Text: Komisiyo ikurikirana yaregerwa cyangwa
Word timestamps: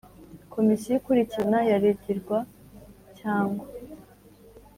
Komisiyo 0.53 0.93
ikurikirana 0.99 1.59
yaregerwa 1.69 2.37
cyangwa 3.19 3.65